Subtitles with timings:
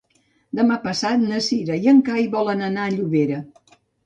[0.59, 3.45] Demà passat na Cira i en Cai volen anar a Llobera.